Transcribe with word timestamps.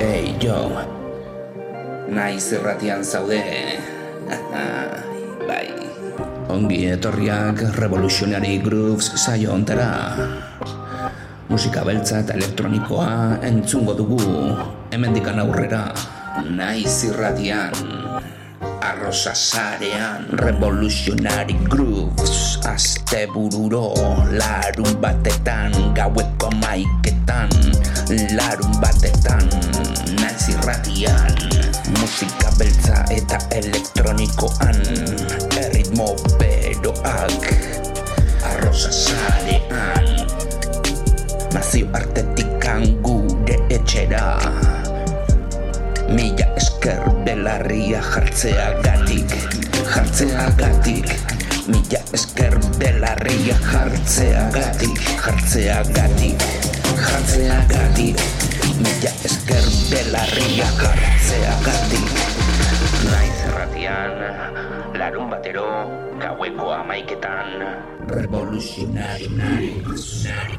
Hey, 0.00 0.32
jo. 0.40 0.72
Naiz 2.08 2.48
erratian 2.56 3.04
zaude. 3.04 3.36
bai. 5.48 5.68
Ongi 6.48 6.88
etorriak 6.88 7.60
Revolutionary 7.76 8.56
Grooves 8.64 9.12
saio 9.20 9.52
ontera. 9.52 10.16
Musika 11.52 11.84
beltza 11.84 12.22
eta 12.24 12.32
elektronikoa 12.40 13.44
entzungo 13.44 13.92
dugu. 13.92 14.24
Hemendikan 14.88 15.36
aurrera. 15.44 15.92
Naiz 16.48 17.04
irratian. 17.04 17.76
Arrosa 18.80 19.36
sarean 19.36 20.24
Revolutionary 20.40 21.52
Grooves 21.68 22.56
Aste 22.64 23.28
bururo 23.28 23.92
Larun 24.32 24.96
batetan 25.04 25.92
Gaueko 25.92 26.48
maiketan 26.64 27.52
Larun 28.10 28.74
batetan 28.82 29.46
Naiz 30.18 30.50
irratian 30.50 31.30
Musika 31.94 32.50
beltza 32.58 33.06
eta 33.14 33.38
elektronikoan 33.54 34.74
Erritmo 35.54 36.18
beroak 36.34 37.46
Arrosa 38.50 38.90
sarean 38.90 40.26
Nazio 41.54 41.86
artetikan 41.94 42.98
gure 43.06 43.62
etxera 43.70 44.42
Mila 46.10 46.50
esker 46.58 47.06
belarria 47.22 48.02
jartzea 48.10 48.74
gatik 48.82 49.38
Jartzea 49.86 50.50
gatik 50.58 51.14
Mila 51.70 52.02
esker 52.10 52.58
belarria 52.74 53.54
jartzea 53.70 54.50
gatik 54.50 54.98
Jartzea 57.10 57.58
gatik 57.66 58.14
Mila 58.78 59.10
esker 59.26 59.66
belarria 59.90 60.68
jartzea 60.78 61.54
gatik 61.64 62.06
Naiz 63.02 63.40
erratian 63.48 64.14
Larun 64.94 65.26
batero 65.34 65.66
Gaueko 66.22 66.70
amaiketan 66.76 67.66
Revolutionary 68.14 69.26
Revolutionary 69.26 70.54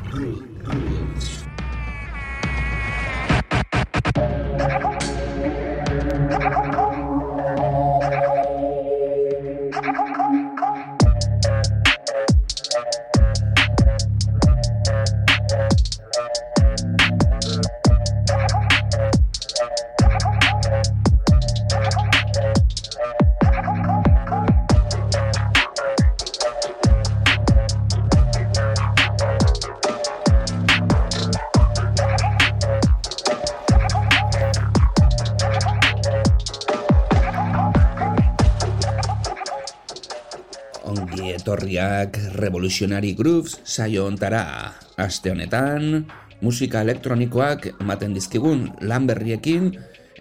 etorriak 41.42 42.18
Revolutionary 42.38 43.16
Grooves 43.18 43.58
saio 43.66 44.06
ontara. 44.06 44.74
Aste 45.02 45.34
honetan, 45.34 46.06
musika 46.46 46.84
elektronikoak 46.86 47.82
ematen 47.82 48.14
dizkigun 48.14 48.68
lan 48.86 49.08
berriekin 49.10 49.72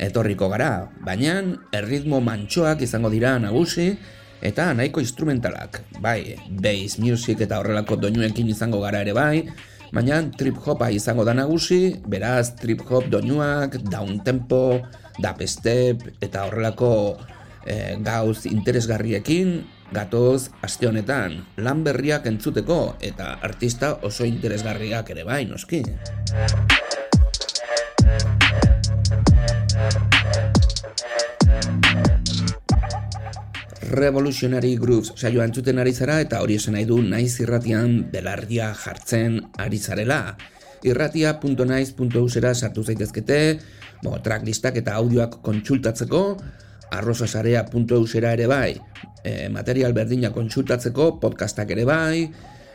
etorriko 0.01 0.49
gara, 0.49 0.89
baina 1.05 1.43
erritmo 1.77 2.23
mantxoak 2.25 2.81
izango 2.87 3.13
dira 3.13 3.37
nagusi 3.39 3.93
eta 4.41 4.71
nahiko 4.73 5.05
instrumentalak. 5.05 5.83
Bai, 6.01 6.41
bass 6.49 6.97
music 6.97 7.45
eta 7.45 7.61
horrelako 7.61 8.01
doinuekin 8.01 8.49
izango 8.49 8.81
gara 8.81 9.03
ere 9.05 9.13
bai, 9.13 9.45
baina 9.93 10.23
trip 10.41 10.57
hopa 10.65 10.89
izango 10.89 11.27
da 11.29 11.37
nagusi, 11.37 12.01
beraz 12.09 12.55
trip 12.57 12.81
hop 12.89 13.11
doinuak, 13.13 13.77
down 13.93 14.25
tempo, 14.25 14.81
dubstep 15.21 16.07
eta 16.25 16.47
horrelako 16.49 16.95
e, 17.69 17.99
gauz 18.01 18.47
interesgarriekin 18.49 19.61
gatoz 19.93 20.51
aste 20.63 20.87
honetan 20.87 21.41
lan 21.59 21.85
berriak 21.85 22.27
entzuteko 22.31 22.97
eta 23.01 23.37
artista 23.43 23.97
oso 24.07 24.25
interesgarriak 24.29 25.11
ere 25.15 25.25
bai, 25.25 25.45
noski. 25.51 25.83
Revolutionary 33.91 34.77
Grooves 34.79 35.17
saioa 35.19 35.45
entzuten 35.49 35.81
ari 35.83 35.93
zara 35.93 36.21
eta 36.23 36.39
hori 36.45 36.55
esan 36.61 36.77
nahi 36.79 36.87
du 36.87 37.01
naiz 37.03 37.41
irratian 37.43 38.05
belardia 38.13 38.71
jartzen 38.79 39.41
ari 39.59 39.81
zarela. 39.83 40.37
Irratia.naiz.usera 40.87 42.55
sartu 42.55 42.85
zaitezkete, 42.87 43.41
bo, 44.05 44.15
tracklistak 44.23 44.79
eta 44.81 44.95
audioak 44.97 45.41
kontsultatzeko, 45.45 46.23
arrosasarea.eusera 46.91 48.33
ere 48.35 48.47
bai, 48.51 48.75
e, 49.25 49.49
material 49.49 49.93
berdina 49.93 50.33
kontsultatzeko, 50.35 51.21
podcastak 51.21 51.71
ere 51.71 51.85
bai, 51.85 52.33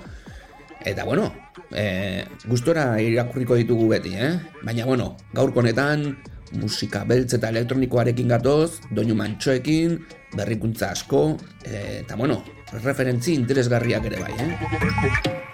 Eta 0.89 1.05
bueno, 1.05 1.33
e, 1.75 2.25
gustora 2.47 3.01
irakurriko 3.03 3.59
ditugu 3.59 3.89
beti, 3.91 4.15
eh? 4.15 4.35
Baina 4.63 4.87
bueno, 4.87 5.17
gaurko 5.35 5.61
honetan 5.61 6.13
musika 6.59 7.03
beltz 7.05 7.35
eta 7.37 7.51
elektronikoarekin 7.53 8.31
gatoz, 8.31 8.79
doinu 8.95 9.19
mantxoekin, 9.19 9.99
berrikuntza 10.39 10.95
asko, 10.95 11.37
e, 11.65 12.01
eta 12.05 12.17
bueno, 12.17 12.41
referentzi 12.73 13.35
interesgarriak 13.35 14.09
ere 14.13 14.25
bai, 14.25 14.35
eh? 14.39 15.48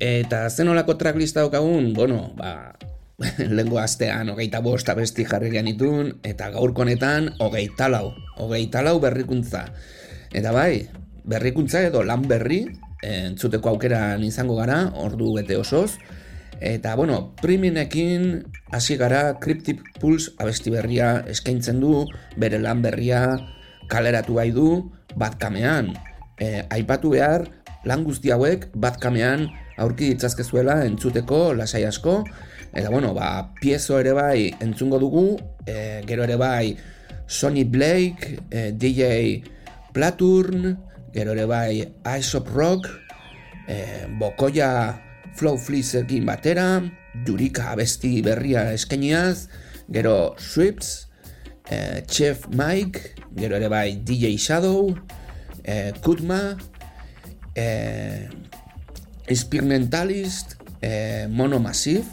Eta 0.00 0.48
zenolako 0.48 0.96
tracklista 0.96 1.42
daukagun, 1.44 1.92
bueno, 1.92 2.32
ba, 2.32 2.72
lengo 3.56 3.76
astean 3.78 4.32
hogeita 4.32 4.62
bost 4.64 4.88
abesti 4.88 5.26
jarri 5.28 5.52
itun, 5.52 6.20
eta 6.24 6.50
gaurkonetan 6.50 7.36
hogeita 7.38 7.88
lau, 7.88 8.14
hogeita 8.36 8.82
lau 8.82 8.98
berrikuntza. 8.98 9.68
Eta 10.32 10.52
bai, 10.52 10.88
berrikuntza 11.24 11.82
edo 11.84 12.02
lan 12.02 12.24
berri, 12.24 12.64
entzuteko 13.04 13.68
aukeran 13.68 14.24
izango 14.24 14.56
gara, 14.56 14.88
ordu 14.96 15.34
bete 15.36 15.56
osoz, 15.56 15.98
eta 16.60 16.96
bueno, 16.96 17.34
priminekin 17.42 18.44
hasi 18.72 18.96
gara 18.96 19.38
Cryptip 19.40 19.84
Pulse 20.00 20.32
abesti 20.38 20.70
berria 20.72 21.20
eskaintzen 21.28 21.80
du, 21.80 22.06
bere 22.36 22.58
lan 22.58 22.80
berria 22.80 23.36
kaleratu 23.88 24.40
bai 24.40 24.50
du, 24.52 24.92
batkamean. 25.16 25.92
E, 26.40 26.64
aipatu 26.72 27.12
behar, 27.12 27.50
lan 27.84 28.04
guzti 28.04 28.32
hauek 28.32 28.70
batkamean 28.76 29.48
aurki 29.80 30.12
ditzazkezuela 30.12 30.80
entzuteko 30.86 31.50
lasai 31.56 31.84
asko. 31.88 32.20
Eta 32.70 32.90
bueno, 32.92 33.12
ba, 33.16 33.50
piezo 33.60 33.98
ere 33.98 34.12
bai 34.14 34.50
entzungo 34.62 35.00
dugu, 35.02 35.24
e, 35.66 36.02
gero 36.06 36.22
ere 36.22 36.36
bai 36.38 36.76
Sonny 37.26 37.64
Blake, 37.64 38.36
e, 38.50 38.70
DJ 38.72 39.42
Platurn, 39.92 40.76
gero 41.14 41.34
ere 41.34 41.46
bai 41.50 41.80
Ice 42.18 42.38
Rock, 42.54 42.86
e, 43.66 44.06
Bokoia 44.20 44.70
Flow 45.34 45.58
Fleecekin 45.58 46.26
batera, 46.26 46.80
Jurika 47.26 47.72
abesti 47.72 48.20
berria 48.22 48.68
eskainiaz, 48.76 49.48
gero 49.90 50.36
Swips, 50.38 51.08
e, 51.66 52.04
Chef 52.06 52.46
Mike, 52.54 53.16
gero 53.34 53.58
ere 53.58 53.68
bai 53.68 53.96
DJ 54.04 54.36
Shadow, 54.38 54.94
e, 55.64 55.90
Kutma, 56.04 56.54
e, 57.54 58.28
Experimentalist, 59.30 60.56
Mono 61.30 61.60
Massive, 61.60 62.04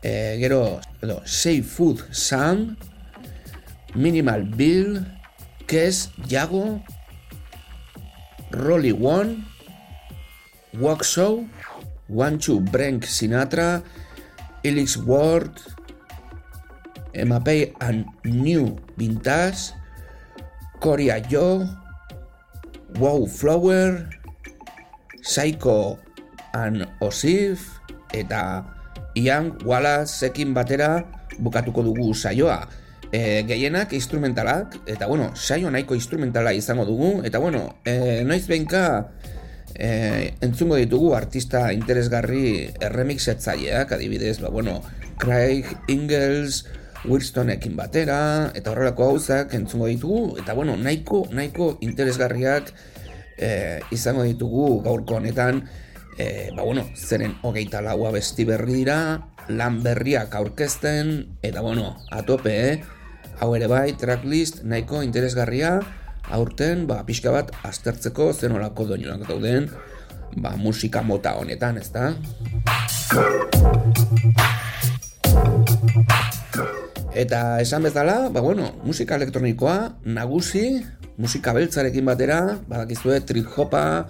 e, 0.00 0.36
gero 0.38 0.80
edo, 1.02 1.20
Safe 1.26 1.62
Food 1.62 2.06
Sam, 2.14 2.76
Minimal 3.94 4.44
Bill, 4.44 5.04
Kes 5.66 6.10
Jago, 6.28 6.80
Rolly 8.52 8.92
One, 8.92 9.44
Walk 10.78 11.02
Show, 11.02 11.46
One 12.08 12.38
Brank 12.70 13.06
Sinatra, 13.06 13.82
Elix 14.62 14.96
Ward, 14.96 15.50
MAP 17.14 17.74
and 17.80 18.06
New 18.24 18.78
Vintage, 18.96 19.74
Coria 20.78 21.20
Joe, 21.20 21.66
Wow 22.98 23.26
Flower, 23.26 24.08
Psycho 25.22 25.98
and 26.54 26.86
Osif, 27.00 27.80
eta 28.12 28.64
Ian 29.14 29.56
Wallace 29.64 30.30
ekin 30.30 30.54
batera 30.54 31.04
bukatuko 31.38 31.82
dugu 31.82 32.14
saioa. 32.14 32.66
E, 33.10 33.42
gehienak 33.42 33.92
instrumentalak, 33.92 34.76
eta 34.86 35.08
bueno, 35.10 35.32
saio 35.34 35.70
nahiko 35.70 35.96
instrumentala 35.98 36.52
izango 36.54 36.84
dugu, 36.86 37.24
eta 37.26 37.40
bueno, 37.42 37.80
e, 37.84 38.22
noiz 38.22 38.46
behinka 38.46 38.84
e, 39.74 40.34
entzungo 40.40 40.78
ditugu 40.78 41.16
artista 41.18 41.72
interesgarri 41.74 42.70
erremixetzaileak, 42.78 43.96
adibidez, 43.98 44.38
ba, 44.38 44.52
bueno, 44.54 44.78
Craig 45.18 45.66
Ingalls, 45.88 46.66
Wilsonekin 47.04 47.74
batera, 47.76 48.52
eta 48.54 48.70
horrelako 48.70 49.10
gauzak 49.10 49.54
entzungo 49.58 49.88
ditugu, 49.90 50.38
eta 50.38 50.54
bueno, 50.54 50.76
nahiko, 50.76 51.24
nahiko 51.32 51.72
interesgarriak 51.82 52.70
e, 53.40 53.80
izango 53.90 54.22
ditugu 54.28 54.82
gaurko 54.84 55.18
honetan, 55.18 55.64
e, 56.18 56.50
ba 56.56 56.62
bueno, 56.62 56.86
zeren 56.94 57.36
hogeita 57.42 57.82
laua 57.82 58.10
besti 58.14 58.46
berri 58.48 58.82
dira, 58.82 59.28
lan 59.48 59.82
berriak 59.82 60.34
aurkezten, 60.34 61.38
eta 61.42 61.60
bueno, 61.60 61.96
atope, 62.10 62.54
eh? 62.72 62.80
hau 63.40 63.54
ere 63.56 63.70
bai, 63.70 63.92
tracklist 63.96 64.62
nahiko 64.68 65.00
interesgarria, 65.02 65.78
aurten, 66.30 66.86
ba, 66.86 67.00
pixka 67.08 67.32
bat, 67.34 67.50
aztertzeko 67.66 68.30
zen 68.34 68.54
olako 68.56 68.86
doinuak 68.92 69.24
dauden, 69.28 69.70
ba, 70.36 70.54
musika 70.60 71.02
mota 71.02 71.34
honetan, 71.40 71.80
ez 71.80 71.88
da? 71.94 72.12
Eta 77.10 77.58
esan 77.64 77.82
bezala, 77.82 78.28
ba 78.30 78.40
bueno, 78.44 78.70
musika 78.86 79.16
elektronikoa 79.18 79.76
nagusi, 80.06 80.84
musika 81.18 81.52
beltzarekin 81.56 82.06
batera, 82.06 82.60
badakizue 82.68 83.18
trip 83.26 83.50
hopa, 83.56 84.06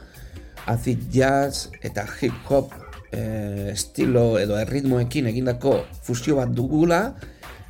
acid 0.67 1.09
jazz 1.13 1.69
eta 1.83 2.05
hip 2.21 2.35
hop 2.49 2.73
e, 3.13 3.71
estilo 3.73 4.39
edo 4.41 4.59
erritmoekin 4.61 5.31
egindako 5.31 5.85
fusio 6.03 6.37
bat 6.41 6.53
dugula, 6.55 7.15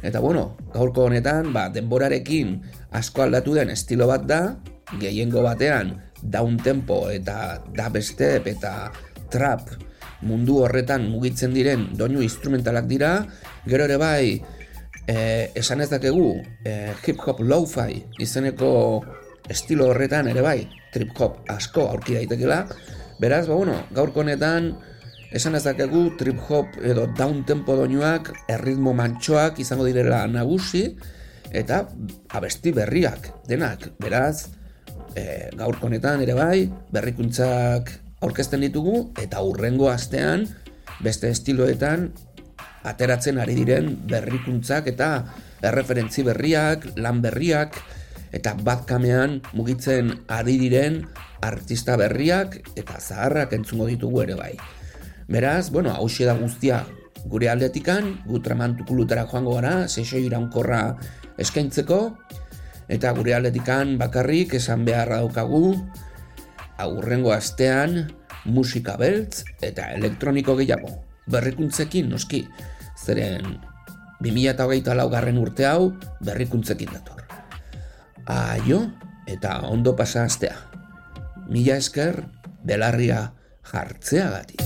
eta 0.03 0.21
bueno, 0.21 0.57
gaurko 0.73 1.07
honetan, 1.09 1.53
ba, 1.53 1.69
denborarekin 1.73 2.57
asko 2.97 3.27
aldatu 3.27 3.55
den 3.59 3.71
estilo 3.71 4.09
bat 4.11 4.25
da, 4.29 4.43
gehiengo 5.01 5.45
batean 5.45 5.95
down 6.23 6.59
tempo 6.59 7.05
eta 7.11 7.61
dubstep 7.77 8.49
eta 8.51 8.91
trap 9.31 9.71
mundu 10.27 10.59
horretan 10.65 11.07
mugitzen 11.09 11.55
diren 11.55 11.87
doinu 11.97 12.21
instrumentalak 12.25 12.89
dira, 12.91 13.13
gero 13.67 13.87
ere 13.87 13.97
bai, 14.01 14.25
e, 15.07 15.17
esan 15.57 15.81
ez 15.81 15.89
dakegu 15.93 16.35
e, 16.65 16.93
hip 17.07 17.21
hop 17.25 17.41
lo-fi 17.41 18.03
izeneko 18.21 18.73
estilo 19.51 19.91
horretan 19.91 20.31
ere 20.31 20.45
bai 20.45 20.61
trip 20.95 21.17
hop 21.19 21.43
asko 21.51 21.89
aurki 21.91 22.17
daitekela. 22.19 22.63
Beraz, 23.21 23.47
ba, 23.49 23.55
bueno, 23.59 23.77
gaurko 23.95 24.23
honetan 24.23 24.71
esan 25.35 25.55
ez 25.59 25.65
dakegu 25.67 26.17
trip 26.19 26.39
hop 26.49 26.79
edo 26.83 27.07
down 27.19 27.45
tempo 27.47 27.77
doinuak 27.79 28.33
erritmo 28.51 28.95
mantxoak 28.97 29.61
izango 29.63 29.87
direla 29.87 30.25
nagusi 30.31 30.87
eta 31.51 31.85
abesti 32.35 32.73
berriak 32.75 33.29
denak, 33.47 33.91
beraz 33.99 34.49
e, 35.15 35.51
gaurko 35.59 35.91
honetan 35.91 36.23
ere 36.25 36.35
bai 36.39 36.65
berrikuntzak 36.95 37.93
aurkezten 38.23 38.67
ditugu 38.67 39.11
eta 39.23 39.43
urrengo 39.43 39.91
astean 39.91 40.47
beste 41.03 41.31
estiloetan 41.31 42.11
ateratzen 42.87 43.39
ari 43.41 43.55
diren 43.59 43.93
berrikuntzak 44.09 44.89
eta 44.89 45.11
erreferentzi 45.61 46.25
berriak, 46.25 46.87
lan 46.97 47.21
berriak 47.21 47.77
eta 48.33 48.55
batkamean 48.55 49.41
mugitzen 49.53 50.13
ari 50.31 50.57
diren 50.61 51.03
artista 51.43 51.97
berriak 51.99 52.61
eta 52.77 53.01
zaharrak 53.01 53.53
entzungo 53.57 53.89
ditugu 53.91 54.23
ere 54.23 54.37
bai. 54.39 54.55
Beraz, 55.31 55.71
bueno, 55.71 55.95
hau 55.95 56.09
da 56.09 56.35
guztia 56.35 56.85
gure 57.27 57.49
aldetikan, 57.49 58.21
gu 58.27 58.41
tramantukulutara 58.41 59.27
joango 59.31 59.55
gara, 59.55 59.89
sesio 59.89 60.19
iraunkorra 60.19 60.97
eskaintzeko, 61.39 62.01
eta 62.89 63.13
gure 63.15 63.35
aldetikan 63.35 63.99
bakarrik 63.99 64.55
esan 64.55 64.85
beharra 64.85 65.21
daukagu, 65.21 65.77
aurrengo 66.79 67.33
astean 67.33 68.11
musika 68.45 68.97
beltz 68.97 69.45
eta 69.61 69.93
elektroniko 69.95 70.57
gehiago 70.57 70.97
berrikuntzekin 71.31 72.09
noski, 72.11 72.47
zeren 72.99 73.61
2008 74.25 74.97
laugarren 74.97 75.39
urte 75.39 75.69
hau 75.69 75.93
berrikuntzekin 76.25 76.91
dator. 76.93 77.30
Aio, 78.31 78.93
eta 79.27 79.57
ondo 79.67 79.97
pasa 79.99 80.23
astea. 80.23 80.55
Mila 81.51 81.81
esker, 81.83 82.23
belarria 82.63 83.25
jartzeagatik. 83.73 84.63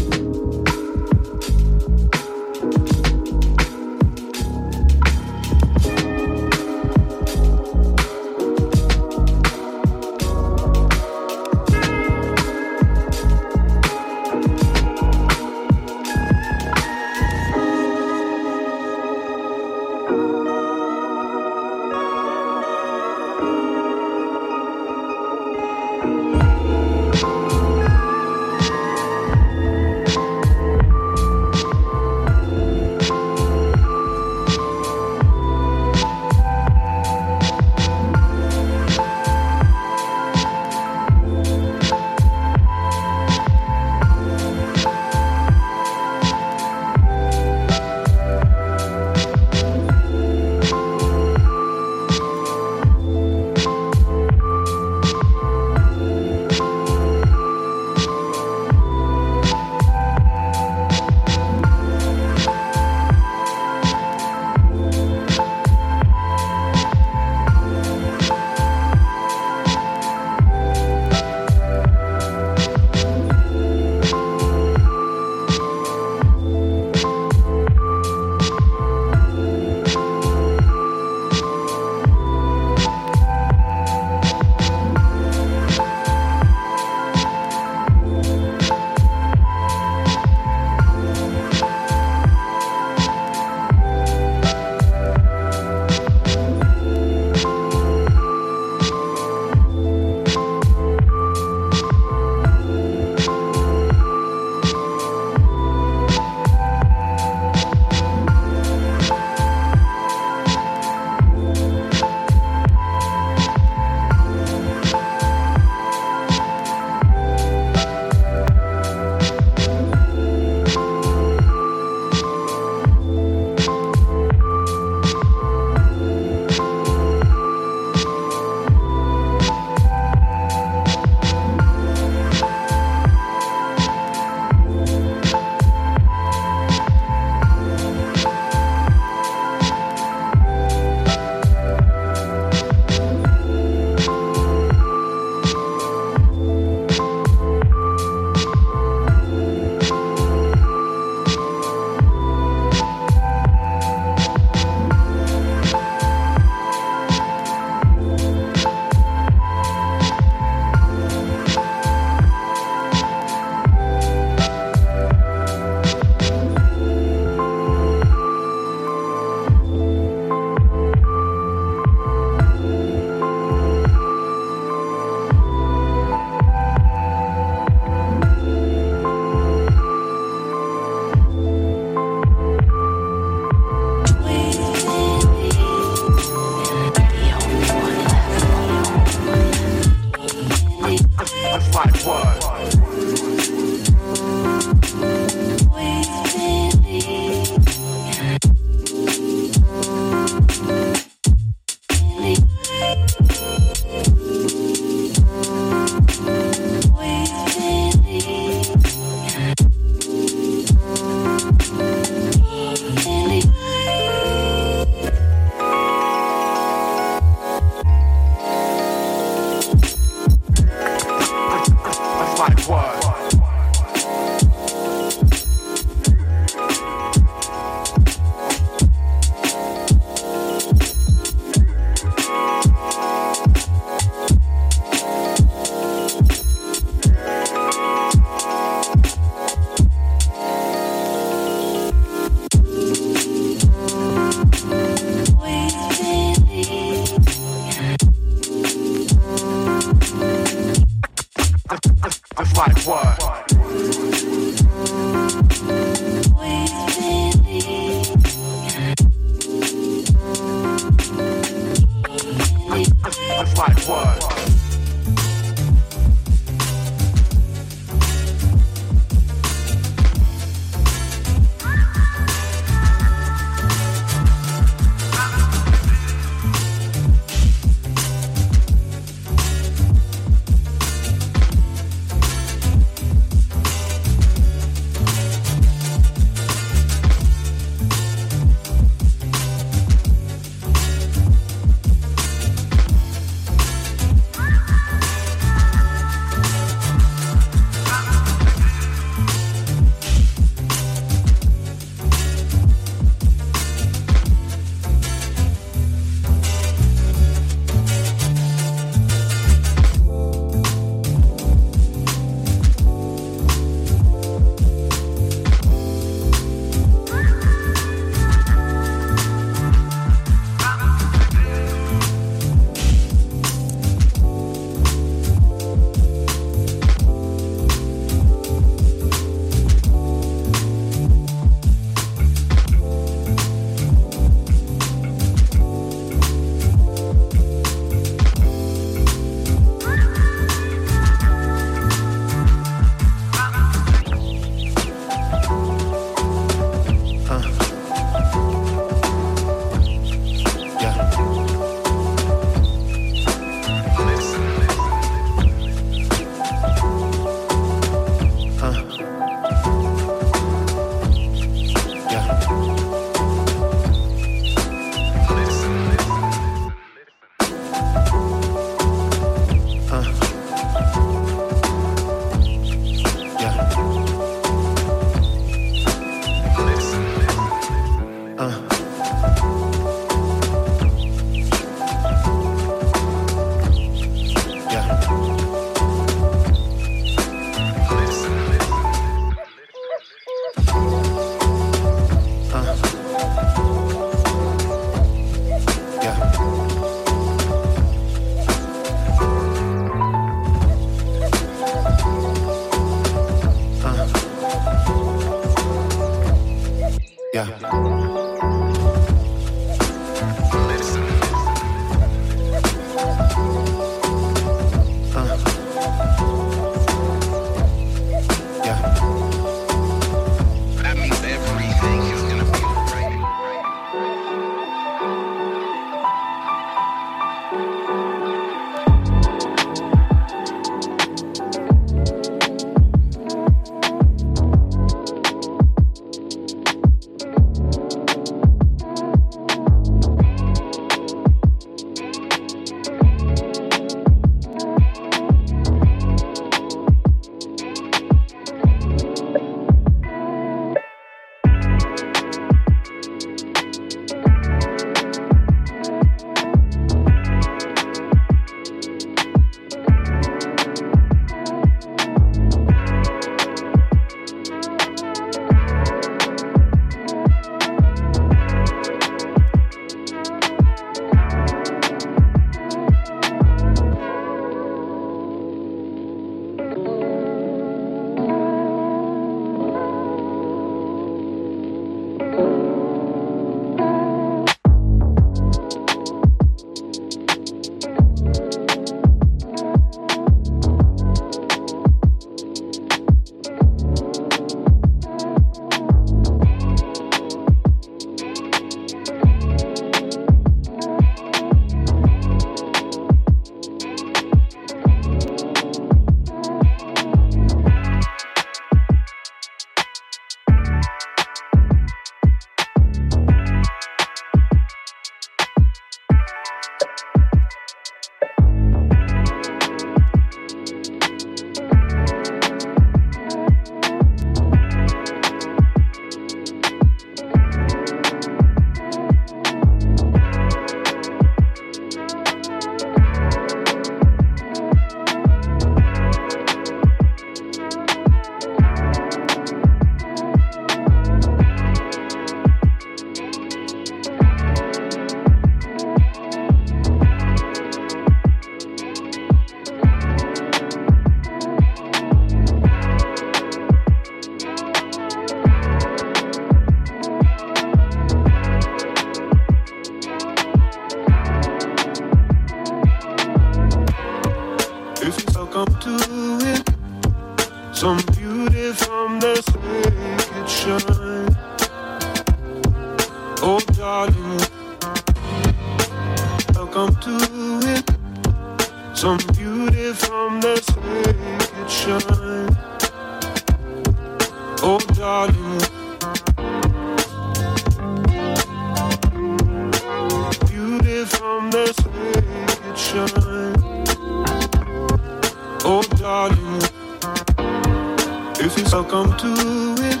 Welcome 598.82 599.14
to 599.18 599.74
it, 599.90 600.00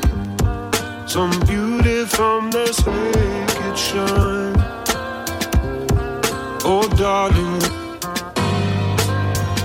some 1.06 1.30
beauty 1.40 2.06
from 2.06 2.50
the 2.50 2.64
naked 2.86 3.76
shine. 3.76 4.56
Oh, 6.64 6.88
darling. 6.96 7.60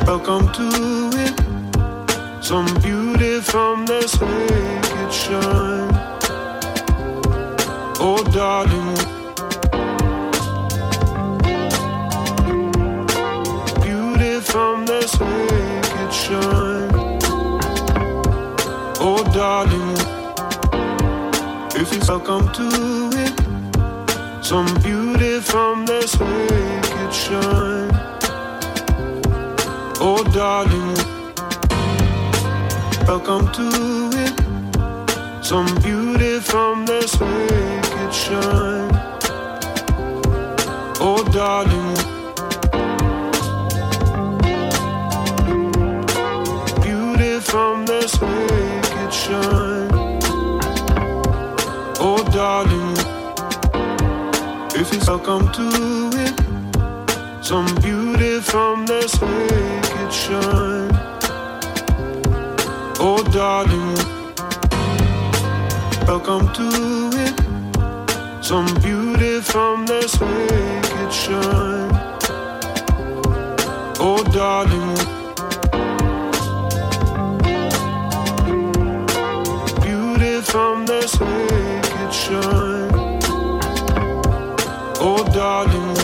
Welcome 0.06 0.52
to 0.58 0.68
it. 1.24 2.44
Some 2.44 2.66
beauty 2.82 3.40
from 3.40 3.86
the 3.86 4.02
naked 4.22 5.14
shine. 5.14 5.92
Oh, 8.02 8.22
darling. 8.34 8.96
Beauty 13.82 14.42
from 14.42 14.86
the 14.86 15.00
naked 15.22 16.14
shine. 16.14 16.65
Darling. 19.36 19.98
If 21.76 21.94
you 21.94 22.00
welcome 22.08 22.48
to 22.54 22.70
it, 23.26 23.36
some 24.42 24.66
beauty 24.82 25.42
from 25.42 25.86
the 25.86 26.00
naked 26.22 27.14
shine. 27.14 27.92
Oh, 30.00 30.24
darling. 30.34 30.96
Welcome 33.06 33.52
to 33.52 34.10
it. 34.24 35.44
Some 35.44 35.68
beauty 35.84 36.40
from 36.40 36.86
the 36.86 37.02
naked 37.20 38.14
shine. 38.14 38.92
Oh, 41.02 41.22
darling. 41.34 41.96
Beauty 46.82 47.42
from 47.42 47.86
the 47.86 48.00
naked 48.22 48.65
shine. 49.26 49.90
Oh, 52.08 52.22
darling. 52.32 52.96
If 54.80 54.94
you 54.94 55.00
welcome 55.08 55.46
to 55.58 55.68
it, 56.26 56.36
some 57.44 57.70
beauty 57.86 58.40
from 58.42 58.86
the 58.86 59.02
naked 59.22 60.14
shine. 60.14 60.92
Oh, 63.00 63.22
darling. 63.40 63.98
Welcome 66.08 66.46
to 66.60 66.68
it. 67.26 67.36
Some 68.44 68.70
beauty 68.86 69.42
from 69.42 69.88
the 69.88 70.02
naked 70.22 71.12
shine. 71.22 71.92
Oh, 74.00 74.24
darling. 74.32 75.15
take 81.18 81.96
it, 82.04 82.14
shine. 82.14 83.20
Oh, 85.00 85.24
darling. 85.34 85.95